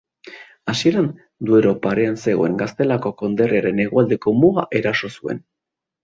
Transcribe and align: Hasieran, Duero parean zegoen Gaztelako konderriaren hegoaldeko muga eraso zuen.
Hasieran, 0.71 1.09
Duero 1.49 1.73
parean 1.83 2.17
zegoen 2.23 2.55
Gaztelako 2.61 3.11
konderriaren 3.19 3.81
hegoaldeko 3.83 4.33
muga 4.39 4.65
eraso 4.81 5.11
zuen. 5.21 5.43